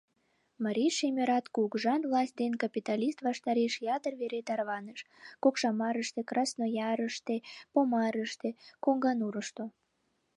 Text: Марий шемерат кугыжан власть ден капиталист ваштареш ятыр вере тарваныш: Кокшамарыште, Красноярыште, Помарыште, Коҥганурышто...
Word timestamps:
Марий 0.63 0.91
шемерат 0.97 1.45
кугыжан 1.55 2.01
власть 2.09 2.37
ден 2.41 2.53
капиталист 2.63 3.19
ваштареш 3.27 3.73
ятыр 3.95 4.13
вере 4.21 4.41
тарваныш: 4.47 4.99
Кокшамарыште, 5.43 6.19
Красноярыште, 6.29 7.35
Помарыште, 7.73 8.49
Коҥганурышто... 8.83 9.63